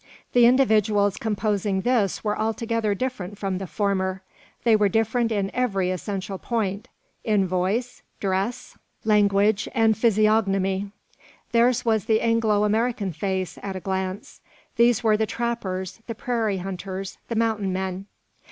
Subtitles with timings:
[0.33, 4.23] The individuals composing this were altogether different from the former.
[4.63, 6.87] They were different in every essential point:
[7.23, 8.75] in voice, dress,
[9.05, 10.91] language, and physiognomy.
[11.51, 14.41] Theirs was the Anglo American face, at a glance.
[14.75, 18.07] These were the trappers, the prairie hunters, the mountain men.